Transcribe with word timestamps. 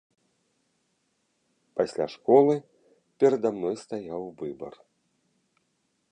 Пасля 1.81 2.05
школы 2.13 2.55
перада 3.23 3.49
мной 3.57 3.75
стаяў 3.83 4.21
выбар. 4.39 4.73